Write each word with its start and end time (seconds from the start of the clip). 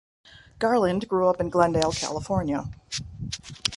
Garland 0.57 1.07
grew 1.07 1.27
up 1.27 1.39
in 1.39 1.49
Glendale, 1.51 1.91
California. 1.91 2.71